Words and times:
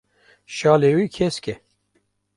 şalê 0.55 0.91
wî 0.97 1.07
kesk 1.15 1.45
e. 1.53 1.55